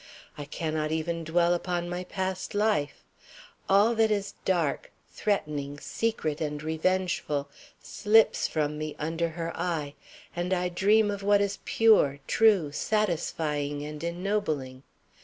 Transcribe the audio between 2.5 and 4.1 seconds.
life. All that